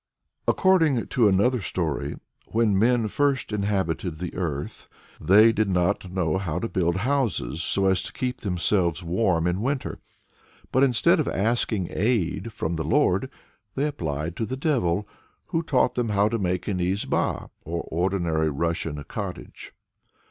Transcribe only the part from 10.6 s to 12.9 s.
But instead of asking aid from the